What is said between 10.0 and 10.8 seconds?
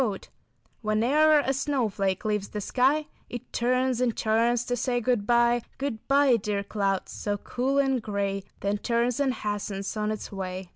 its way.